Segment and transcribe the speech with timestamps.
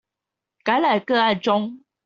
[0.63, 1.83] 感染個案中